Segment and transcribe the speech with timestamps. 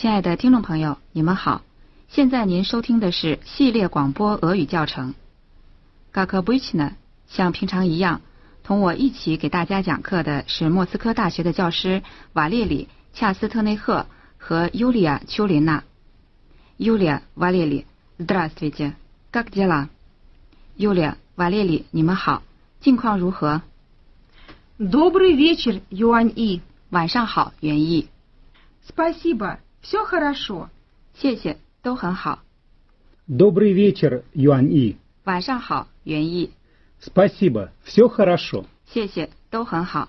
[0.00, 1.62] 亲爱的听众朋友，你们好。
[2.08, 5.14] 现在您收听的是系列广播俄语教程。
[6.12, 6.92] Как обычно，
[7.28, 8.20] 像平常一样，
[8.62, 14.06] 同我一起给大家讲课的是莫斯科大学的教师瓦列里·恰斯特内赫
[14.38, 15.84] 和尤利亚·丘琳娜。
[16.76, 17.86] 尤利亚·瓦列里，
[18.18, 18.92] Здравствуйте,
[19.30, 19.88] как дела？
[20.76, 22.42] 尤利亚·瓦列里，你们好，
[22.80, 23.62] 近况如何？
[24.78, 26.60] Добрый вечер, Юань И.
[26.90, 28.08] 晚上好，袁毅。
[28.86, 30.68] Спасибо, все хорошо.
[31.14, 32.40] 谢谢，都很好。
[33.28, 34.96] Добрый вечер, Юань И.
[35.24, 36.50] 晚上好，袁毅。
[37.00, 38.64] Спасибо, все хорошо.
[38.86, 40.08] 谢谢，都很好。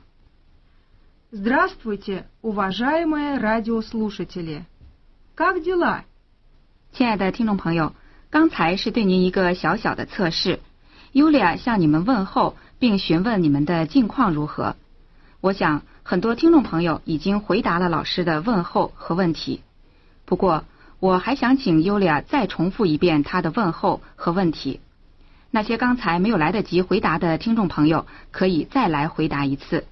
[1.31, 4.63] Здравствуйте, уважаемые радиослушатели.
[5.35, 6.03] Как дела?
[6.93, 7.93] 亲爱的听众朋友，
[8.29, 10.59] 刚才是对您一个小小的测试。
[11.11, 14.75] 尤利亚向你们问候，并询问你们的近况如何。
[15.41, 19.61] 我想 很多听众朋友已经回答了老师的问候和问题。
[20.25, 20.63] 不过，
[20.99, 24.79] 我还想请尤利亚再重复一遍她的问候和问题。
[25.51, 29.85] 那些刚才没有来得及回答的听众朋友，可以再来回答一次。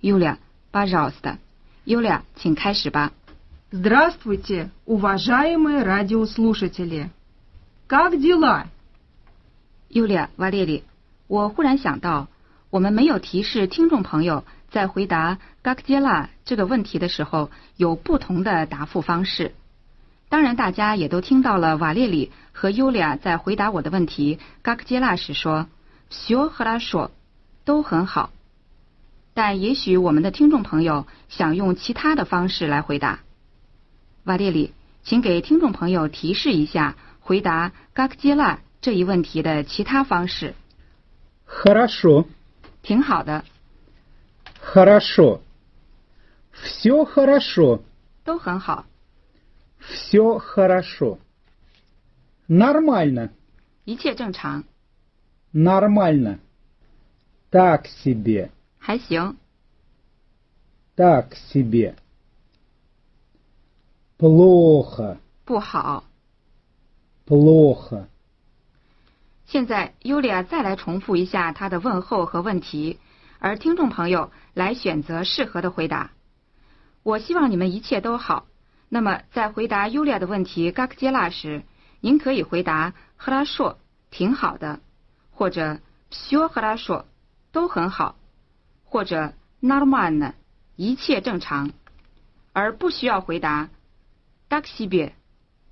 [0.00, 0.38] 尤利亚，
[0.70, 1.38] 巴饶斯的，
[1.84, 3.12] 尤利亚，请开始吧。
[3.70, 7.10] Здравствуйте, уважаемые радиослушатели.
[7.86, 8.64] Как дела?
[9.88, 10.84] 尤利亚·瓦列里，
[11.26, 12.28] 我忽然想到，
[12.70, 19.54] 我们没有提示听众朋友 在回答 “gak j e l a 这个问题的时候有不同的答复方式。
[20.28, 25.68] 当然，大家也都听到了瓦列里和尤利亚在回答我的问题 “gak j e l a 时说
[26.10, 27.10] “все хорошо”，
[27.64, 28.30] 都很好。
[29.32, 33.20] 但也许我们的听众朋友想用其他的方式来回答。
[34.24, 40.54] 瓦列里，请给听众朋友提示一下回答 “gak j e l a 这一问题的其他方式。
[41.46, 42.26] Хорошо,
[42.82, 43.44] 挺好的，
[44.62, 45.40] хорошо.
[46.52, 47.82] Все хорошо,
[48.24, 48.84] 都很好，
[49.78, 51.18] все хорошо.
[52.48, 53.30] Нормально,
[53.84, 54.64] 一切正常，
[55.52, 56.40] нормально.
[57.50, 59.36] Так себе, 还行，
[60.96, 61.94] так себе.
[64.18, 66.04] Плохо, 不好。
[67.24, 68.08] плохо.
[69.46, 72.98] 现在尤利亚再来重复一下她的问候和问题，
[73.43, 76.11] 而听众朋友来选择适合的回答。
[77.03, 78.45] 我希望你们一切都好。
[78.87, 81.63] 那么，在回答 Yulia 的问题 g a k j l a 时，
[81.99, 83.79] 您可以回答 h 拉硕 s h
[84.11, 84.79] 挺好的，
[85.31, 87.03] 或者 sure
[87.51, 88.15] 都很好，
[88.85, 90.35] 或者 n a r m a n
[90.77, 91.71] 一切正常，
[92.53, 93.67] 而不需要回答
[94.47, 95.11] d a k s i b i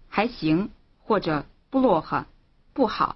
[0.09, 2.25] 还行，或者 Bloh
[2.73, 3.15] 不好。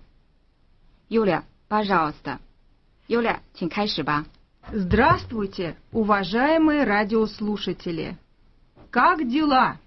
[1.09, 4.25] Yulia，Bajost，Yulia，请开始吧。
[4.72, 8.16] Здравствуйте, уважаемые радиослушатели.
[8.90, 9.78] Как дела?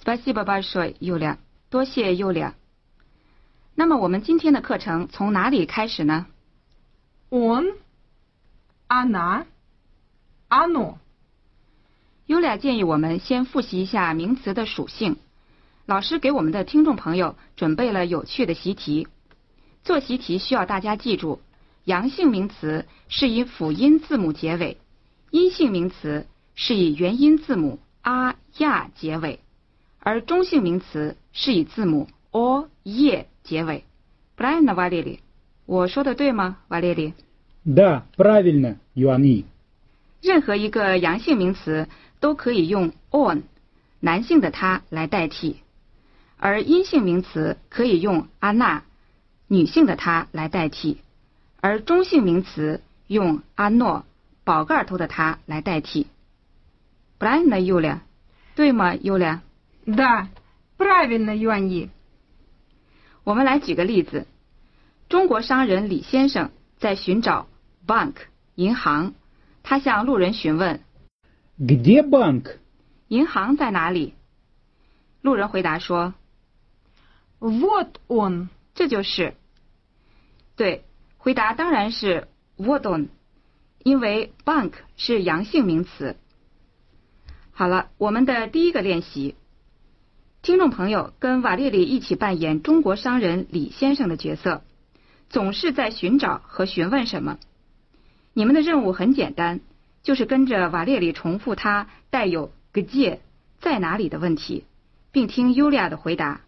[0.00, 1.38] Спасибо большое, 尤利亚，
[1.70, 2.54] 多谢尤利亚。
[3.74, 6.26] 那么我们今天的课程从哪里开始呢？
[7.30, 7.74] Он,
[8.88, 9.46] она,
[10.48, 10.98] оно.
[12.26, 15.16] 尤利亚建议我们先复习一下名词的属性。
[15.86, 19.06] 老师给我们的听众朋友准备了有趣的习题。
[19.82, 21.40] 做习题需要大家记住，
[21.88, 24.78] 阳性名词是以辅音字母结尾，
[25.30, 29.40] 阴性名词是以元音字母啊呀结尾，
[29.98, 33.84] 而中性名词是以字母 o 耶结尾。
[34.36, 35.20] 布莱纳瓦列里，
[35.66, 36.58] 我说的对吗？
[36.68, 37.12] 瓦列里，
[37.64, 39.44] Да, правильно, Юань И.
[40.20, 43.42] 任何一个阳性名词都可以用 on
[44.00, 45.56] 男性的他来代替，
[46.38, 48.80] 而阴性名词可以用 ana
[49.46, 50.98] 女性的她来代替，
[51.60, 54.04] 而中性名词用阿诺
[54.44, 56.06] 宝盖头的他来代替。
[57.18, 57.94] 布莱纳尤利，
[58.54, 58.94] 对吗？
[58.94, 59.24] 尤利，
[59.86, 60.28] Да,
[60.76, 61.90] правильно, Юань И.
[63.22, 64.26] 我们来举个例子：
[65.08, 67.46] 中国商人李先生在寻找
[67.86, 68.14] bank
[68.56, 69.14] 银行，
[69.62, 70.80] 他向路人询问
[71.58, 72.56] Где банк?
[73.08, 74.14] 银行在哪里。
[75.22, 76.14] 路人回答说
[77.38, 78.48] Вот он.
[78.74, 79.34] 这就是。
[80.56, 80.84] 对，
[81.19, 83.09] 回答当然是 wo don
[83.83, 86.15] 因为 bank 是阳性名词。
[87.51, 89.35] 好了我们的第一个练习。
[90.41, 94.63] 听众朋友跟瓦列里一起扮演中国商人李先生的角色
[95.29, 97.37] 总是在寻找和询问什么。
[98.31, 99.59] 你们的任务很简单
[100.01, 103.19] 就是跟着瓦列里重复他带有 gg
[103.59, 104.63] 在哪里的问题
[105.11, 106.39] 并听尤利亚的回答。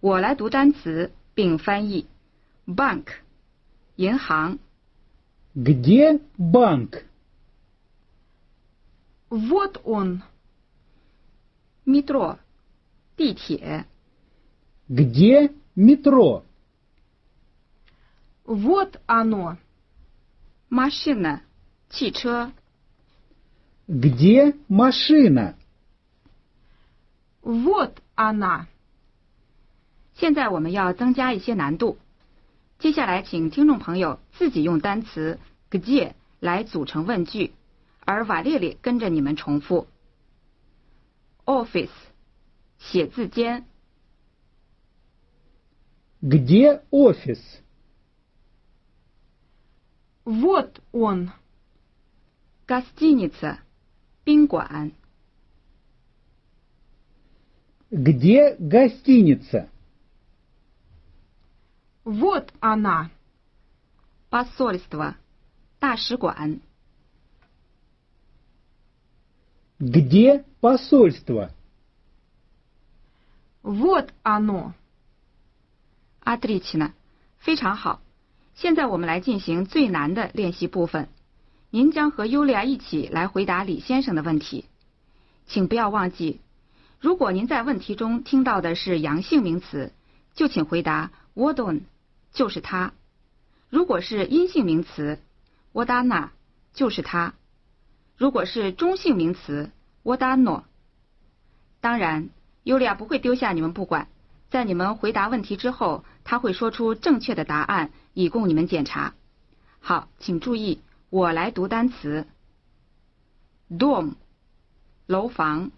[0.00, 2.06] 我来读单词并翻译。
[2.66, 3.04] bank
[3.95, 4.59] 银行
[5.55, 7.03] Где банк?
[9.29, 10.21] Вот он.
[11.85, 12.37] ，metro，
[13.17, 13.85] 地铁
[14.87, 16.43] Где метро?
[18.45, 19.57] Вот оно.
[20.69, 21.41] machine，
[21.89, 22.51] 汽车
[23.87, 25.55] Где машина?
[27.41, 28.67] Вот она.
[30.15, 31.97] 现在我们要增加一些难度。
[32.79, 35.39] 接下来，请听众朋友自己用单词
[35.69, 37.53] где 来组成问句，
[38.05, 39.87] 而瓦列里跟着你们重复。
[41.45, 41.89] office，
[42.77, 43.65] 写字间
[46.21, 47.39] Где офис?
[50.23, 51.31] Вот он.
[52.67, 53.57] gastiniца，
[54.23, 54.91] 宾馆
[57.89, 59.69] Где гостиница?
[62.03, 63.09] Вот она.
[64.29, 65.15] посольство，
[65.79, 66.59] 大使馆
[69.79, 71.51] Где посольство?
[73.61, 74.73] Вот оно.
[76.23, 76.91] otricina，
[77.37, 78.01] 非常好。
[78.55, 81.09] 现在我们来进行最难的练习部分。
[81.71, 84.65] 您将和尤利亚一起来回答李先生的问题，
[85.45, 86.41] 请不要忘记，
[86.99, 89.93] 如果您在问题中听到的是阳性名词，
[90.33, 91.81] 就请回答 wodon，
[92.33, 92.91] 就是他；
[93.69, 95.19] 如果是阴性名词
[95.73, 96.29] wodana，
[96.73, 97.33] 就是他；
[98.17, 99.71] 如果是中性名词
[100.03, 100.63] wodano。
[101.81, 102.29] 当然，
[102.63, 104.07] 尤利亚不会丢下你们不管，
[104.49, 109.13] 在你们回答问题之后，他会说出正确的答案，以供你们检查。
[109.79, 112.27] 好，请注意，我来读单词：
[113.69, 114.15] dom，
[115.07, 115.71] 楼房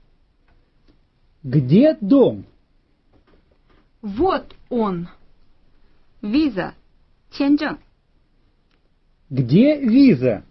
[1.43, 2.43] Где дом?
[4.01, 5.07] Вот он.
[6.25, 6.73] visa，
[7.31, 7.77] 签证
[9.29, 10.43] Где виза?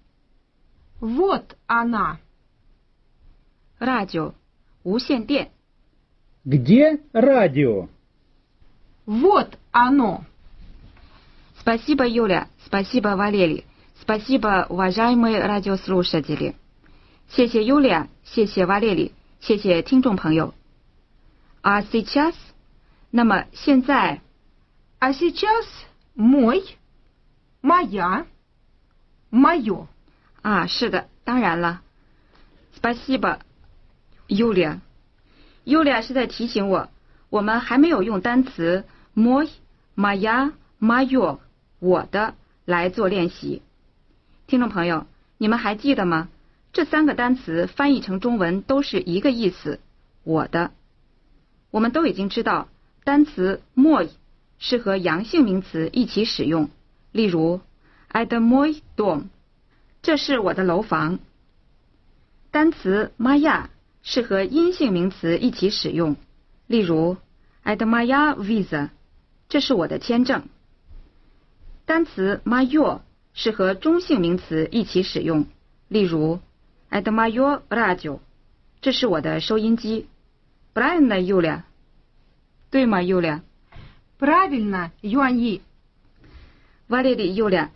[1.00, 2.18] Вот она.
[3.78, 4.34] radio，
[4.82, 5.50] 无线电
[6.44, 7.88] Где радио?
[9.06, 10.24] Вот оно.
[11.58, 12.48] Спасибо, Юля.
[12.64, 13.64] Спасибо, Валерий.
[14.00, 16.54] Спасибо, уважаемые радиослушатели.
[17.28, 20.54] 谢谢 Юля，谢谢 Валерий，谢谢听众朋友。
[21.62, 22.34] А сейчас，
[23.10, 24.20] 那么现在
[24.98, 25.66] А сейчас
[26.14, 26.76] мой,
[27.62, 28.26] моя,
[29.30, 29.86] мое.
[30.42, 31.82] 啊，是的，当然了。
[32.74, 33.40] Спасибо,
[34.28, 36.88] Юля。Юля 是在提醒我，
[37.28, 38.84] 我们还没有用单词
[39.14, 41.38] мой、моя、моё
[41.78, 42.34] 我的
[42.64, 43.62] 来做练习。
[44.46, 45.06] 听众朋友，
[45.38, 46.28] 你们还记得吗？
[46.72, 49.80] 这三个单词翻译成中文都是一个意思，
[50.24, 50.70] 我的。
[51.70, 52.68] 我们都已经知道，
[53.04, 54.10] 单词 mой
[54.57, 56.69] 是和阳性名词一起使用，
[57.11, 57.61] 例如
[58.11, 59.25] I'd my dorm
[60.01, 61.19] 这是我的楼房。
[62.51, 63.65] 单词 Maya
[64.01, 66.15] 是和阴性名词一起使用，
[66.67, 67.17] 例如
[67.63, 68.05] I'd my
[68.37, 68.89] visa
[69.49, 70.47] 这是我的签证。
[71.85, 73.01] 单词 my your
[73.33, 75.47] 是和中性名词一起使用，
[75.89, 76.39] 例如
[76.89, 78.19] I'd my your brajo
[78.81, 80.07] 这是我的收音机
[80.73, 81.63] ，Brian Yulia
[82.69, 83.41] 对吗 Yulia？
[84.18, 85.60] Правильно, Юаньи.
[86.88, 87.68] 瓦列里 Юля，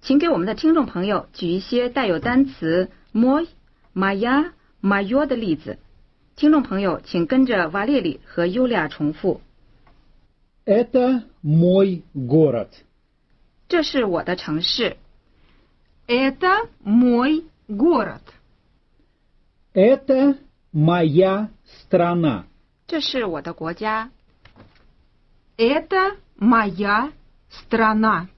[0.00, 5.78] 请给我们的听众朋友举一些带有单词 мой、моя、моё 的例子。
[6.36, 9.40] 听众朋友，请跟着瓦列里和 Юля 重复：
[10.64, 12.68] Это мой город.
[13.68, 14.96] 这是我的城市，
[16.06, 18.20] Это мой город.
[19.72, 20.38] Это
[20.72, 22.44] моя страна.
[22.86, 24.10] 这是我的国家，
[25.58, 27.12] Это моя
[27.48, 28.28] страна.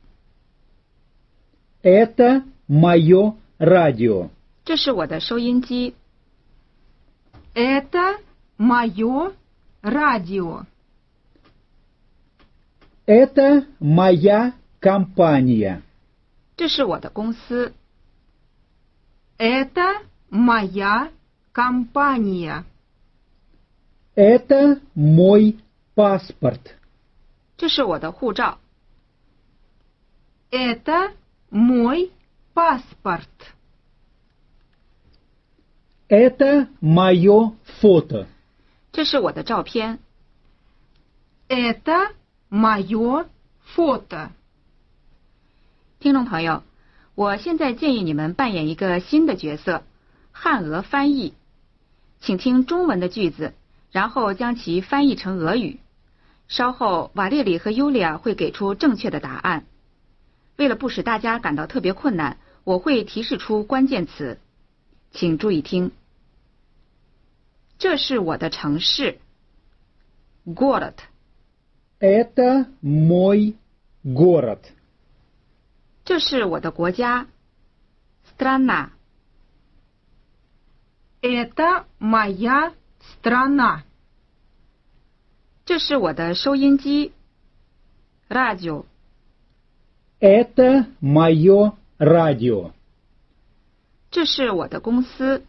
[1.82, 4.30] Это мое радио.
[4.64, 5.94] 这是我的收音机，
[7.54, 8.18] Это
[8.58, 9.32] мое
[9.82, 10.66] радио.
[13.06, 15.82] Это моя компания.
[16.56, 17.73] 这是我的公司，
[19.38, 21.11] Это моя
[21.52, 22.64] компания.
[24.16, 25.58] Это мой
[25.94, 26.75] паспорт.
[27.61, 28.58] 这是我的护照，
[30.50, 31.12] Это
[31.50, 32.11] мой
[32.54, 33.26] паспорт.
[36.08, 38.26] Это мое фото.
[38.92, 39.99] 这是我的照片。
[41.49, 42.12] Это
[42.49, 43.26] мое
[43.75, 44.30] фото.
[45.99, 46.62] 听众朋友，
[47.14, 49.82] 我现在建议你们扮演一个新的角色——
[50.30, 51.35] 汉俄翻译。
[52.20, 53.54] 请听中文的句子，
[53.90, 55.80] 然后将其翻译成俄语。
[56.50, 59.64] 稍后，瓦列里和尤利亚会给出正确的答案。
[60.56, 64.38] 为了不使大家感到特别困难，我会提示出关键词，
[65.12, 65.92] 请注意听。
[67.78, 69.18] 这是我的城市，
[70.46, 70.94] город。
[71.99, 73.54] Это мой
[74.04, 74.61] город.
[76.04, 77.26] 这是我的国家，
[78.25, 78.90] страна。
[81.20, 83.82] Это моя страна.
[85.70, 87.12] 这是我的收音机，
[88.28, 88.85] радио。
[90.20, 92.73] Это мое радио.
[94.11, 95.44] 这是我的公司，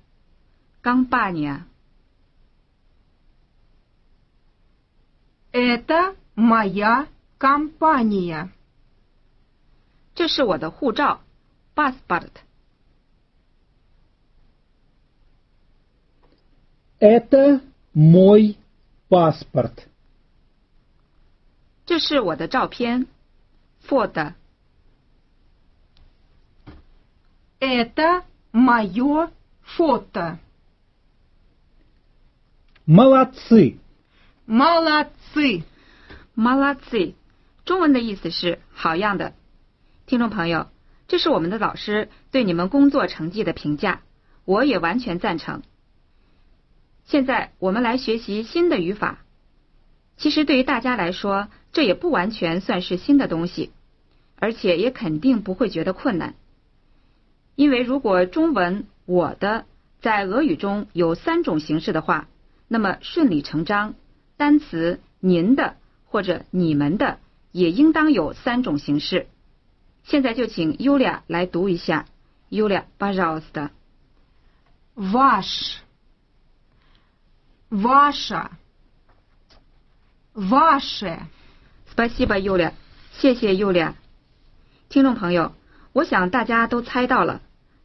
[0.82, 1.64] компания。
[5.52, 7.08] Это моя
[7.40, 8.50] компания.
[10.16, 11.22] 这是我的护照，
[11.76, 12.32] паспорт。
[17.00, 17.62] Это
[17.94, 18.58] мой
[19.10, 19.86] паспорт.
[21.86, 23.08] 这是我的照片，
[23.88, 24.34] фото。
[27.60, 29.32] Это мое
[29.64, 30.38] фото.
[32.86, 33.78] Молодцы.
[34.48, 35.64] Молодцы.
[36.36, 37.16] молодцы，
[37.66, 39.34] 中文的意思是好样的。
[40.06, 40.70] 听众朋友，
[41.08, 44.02] 这是我们的老师对你们工作成绩的评价，
[44.46, 45.64] 我也完全赞成。
[47.06, 49.20] 现在我们来学习新的语法。
[50.18, 53.72] 其实对于大家来说， 这也不完全算是新的东西，
[54.38, 56.36] 而且也肯定不会觉得困难。
[57.56, 59.66] 因为如果中文“我的”
[60.02, 62.28] 在俄语中有三种形式的话，
[62.68, 63.96] 那么顺理成章，
[64.38, 67.20] 单词“您的”或者“你们的”
[67.52, 69.28] 也应当有三种形式。
[70.04, 72.06] 现在就请 Yulia 来读一下，
[72.50, 73.72] Yulia пожалуйста。
[74.96, 75.78] Ваш.
[77.70, 78.52] Ваша.
[80.34, 81.20] Ваше.
[81.92, 82.74] Спасибо, Yulia，
[83.12, 83.94] 谢谢 Yulia。
[84.90, 85.54] 听众朋友，
[85.94, 87.42] 我想大家都猜到了，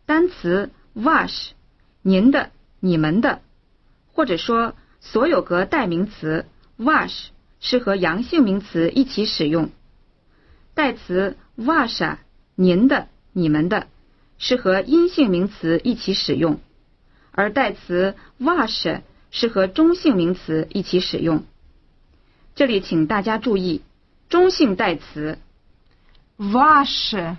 [0.06, 1.50] 单词 wash，
[2.02, 3.40] 您的、你们的，
[4.12, 6.44] 或者说所有格代名词
[6.78, 7.28] wash
[7.60, 9.70] 是和阳性名词一起使用，
[10.74, 12.18] 代词 washa，
[12.54, 13.86] 您的、你们的，
[14.38, 16.60] 是和阴性名词一起使用，
[17.30, 21.44] 而代词 wash 是和中性名词一起使用。
[22.54, 23.80] 这里请大家注意，
[24.28, 25.38] 中性代词
[26.38, 27.36] Ваше.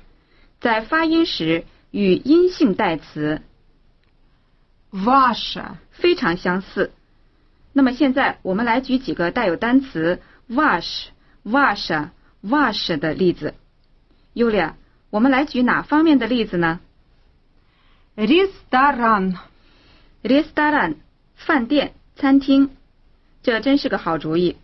[0.59, 3.41] 在发音时与阴性代词
[4.91, 5.75] Ваша.
[5.91, 6.91] 非常相似。
[7.73, 13.55] 那么现在我们来举几个带有单词 wash、washa、wash 的例子。
[14.33, 14.73] Yulia，
[15.09, 16.79] 我们来举哪方面的例子呢
[18.15, 19.37] Ресторан.
[20.23, 20.95] ？Restaurant，
[21.35, 22.69] 饭店、餐厅，
[23.41, 24.55] 这真是个好主意。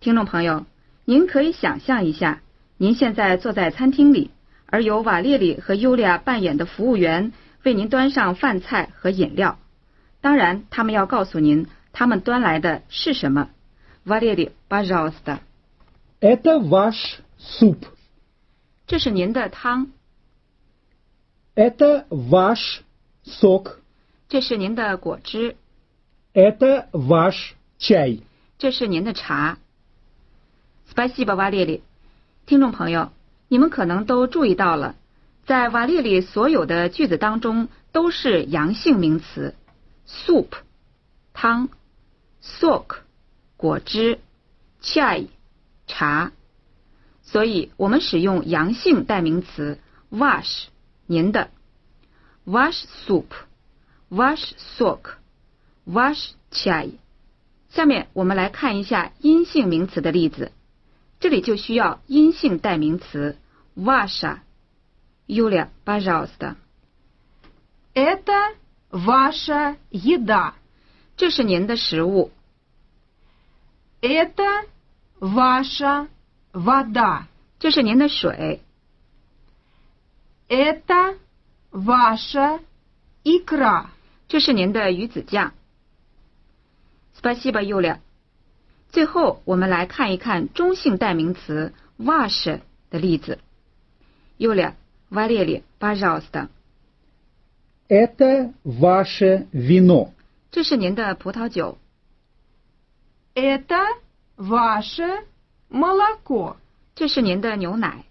[0.00, 0.66] 听众朋友，
[1.04, 2.42] 您可以想象一下，
[2.76, 4.30] 您现在坐在餐厅里，
[4.66, 7.32] 而由瓦列里和尤利亚扮演的服务员
[7.62, 9.58] 为您端上饭菜和饮料。
[10.20, 13.50] 当然，他们要告诉您他们端来的是什么。
[14.04, 15.40] 瓦列里，пожалуйста，
[16.20, 17.84] Это ваш суп.
[18.86, 19.88] 这是您的汤，
[21.54, 22.80] Это ваш
[23.24, 23.76] сок.
[24.28, 25.56] 这是您的果汁，
[26.32, 28.20] Это ваш чай.
[28.58, 29.58] 这是您的茶。
[30.95, 31.81] 巴西巴瓦列里，
[32.45, 33.11] 听众朋友，
[33.47, 34.95] 你们可能都注意到了，
[35.47, 39.55] 在瓦列里所有的句子当中都是阳性名词
[40.07, 40.49] ，soup
[41.33, 41.69] 汤
[42.43, 42.97] ，sok
[43.57, 44.19] 果汁
[44.83, 45.29] ，chai
[45.87, 46.31] 茶，
[47.23, 49.79] 所以我们使用阳性代名词
[50.11, 50.65] wash
[51.07, 51.49] 您的
[52.45, 56.91] ，wash soup，wash sok，wash chai。
[57.69, 60.51] 下面我们来看一下阴性名词的例子。
[61.22, 63.36] 这里就需要阴性代名词
[63.76, 66.56] ваша。Юля, пожалуйста，
[67.92, 68.54] Это
[68.90, 70.54] ваша еда.
[71.16, 72.30] 这是您的食物，
[74.00, 74.64] Это
[75.20, 76.08] ваша
[76.52, 77.24] вода.
[77.58, 78.62] 这是您的水，
[80.48, 81.18] Это
[81.70, 82.60] ваша
[83.24, 83.88] икра.
[84.28, 85.52] 这是您的鱼子酱。
[87.14, 87.98] Спасибо, Юля。
[88.92, 93.38] 最后，我们来看一看中性代名词 wash 的例子。
[94.38, 94.74] Юля,
[95.10, 96.48] Валерий, пожалуйста。
[97.88, 100.10] Это ваше вино.
[100.50, 101.78] 这是您的葡萄酒。
[103.34, 103.84] Это
[104.36, 105.24] ваше
[105.70, 106.56] молоко.
[106.94, 108.04] 这是您的牛奶。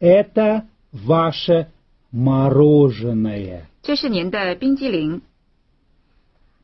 [0.00, 1.68] Это ваше
[2.12, 3.62] мороженое.
[3.82, 5.22] 这是您的冰激凌。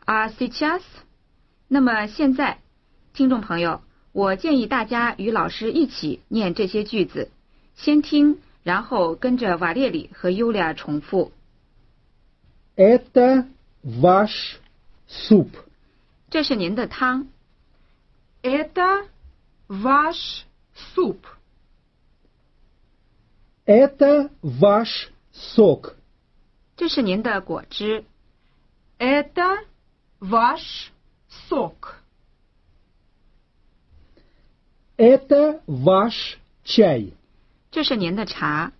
[0.04, 0.82] А сейчас，
[1.70, 2.58] 那么现在，
[3.12, 3.82] 听众朋友，
[4.12, 7.30] 我建议大家与老师一起念这些句子，
[7.74, 11.32] 先听，然后跟着瓦列里和尤利亚重复。
[12.76, 13.46] Это
[13.82, 14.58] ваш
[15.08, 15.48] суп.
[16.30, 17.28] 这是您的汤，
[18.42, 19.06] Это
[19.68, 20.44] ваш
[20.74, 21.18] суп.
[23.64, 25.94] Это ваш сок.
[26.76, 28.04] 这是您的果汁，
[28.98, 29.64] Это
[30.18, 30.92] ваш
[31.48, 32.00] сок.
[34.96, 37.12] Это ваш чай.
[37.70, 38.72] 这是您的茶，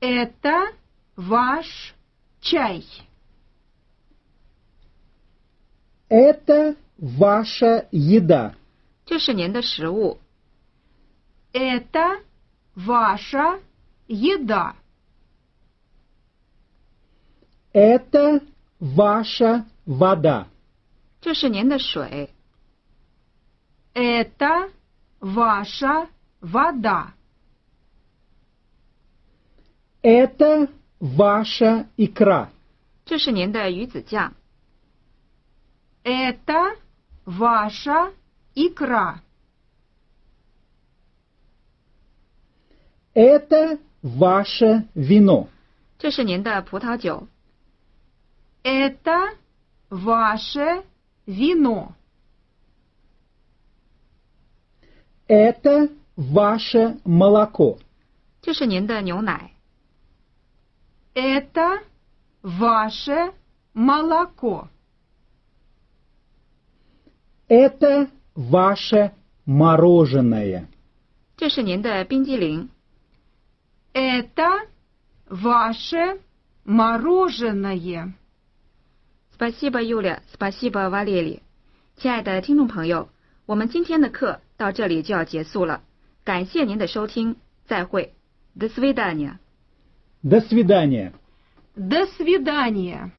[0.00, 0.72] Это
[1.16, 1.94] ваш
[2.40, 2.84] чай.
[6.08, 8.54] Это ваша еда.
[9.04, 10.20] 这是您的食物，
[11.52, 12.20] Это
[12.76, 13.60] ваша
[14.06, 14.74] еда.
[17.72, 18.42] Это
[18.78, 20.46] ваша вода.
[21.20, 22.32] 这是您的水，
[23.94, 24.70] Это
[25.20, 26.08] ваша
[26.40, 27.12] вода.
[30.02, 30.68] Это
[31.00, 32.48] ваша икра.
[33.04, 34.34] 这是您的鱼子酱，
[36.04, 36.76] Это
[37.24, 38.12] ваша
[38.54, 39.20] икра.
[43.14, 45.48] Это ваше вино.
[45.98, 47.26] 这是您的葡萄酒，
[48.62, 49.34] Это
[49.88, 50.84] ваше
[51.26, 51.94] вино.
[55.28, 57.78] Это ваше молоко.
[58.42, 59.50] 这是您的牛奶，
[61.14, 61.82] Это
[62.42, 63.32] ваше
[63.72, 64.68] молоко.
[67.48, 69.12] Это ваше
[69.46, 70.66] мороженое.
[71.36, 72.68] 这是您的冰激凌，
[73.92, 74.68] Это
[75.26, 76.20] ваше
[76.64, 78.12] мороженое.
[79.40, 80.20] Спасибо, Юля.
[80.32, 81.40] Спасибо, Валерий.
[81.96, 83.08] 亲爱的听众朋友，
[83.46, 85.82] 我们今天的课到这里就要结束了，
[86.24, 88.14] 感谢您的收听，再会。
[88.58, 89.38] До свидания.
[90.22, 91.12] До свидания.
[91.74, 93.10] До свидания.